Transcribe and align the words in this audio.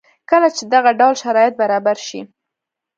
کله 0.29 0.47
چې 0.55 0.63
دغه 0.73 0.91
ډول 0.99 1.15
شرایط 1.23 1.53
برابر 1.61 1.97
شي 2.07 2.21